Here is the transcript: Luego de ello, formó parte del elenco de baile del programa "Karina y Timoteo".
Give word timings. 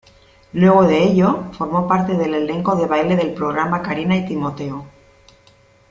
Luego 0.53 0.87
de 0.87 1.03
ello, 1.03 1.51
formó 1.53 1.87
parte 1.87 2.17
del 2.17 2.33
elenco 2.33 2.75
de 2.75 2.87
baile 2.87 3.15
del 3.15 3.35
programa 3.35 3.83
"Karina 3.83 4.17
y 4.17 4.25
Timoteo". 4.25 4.87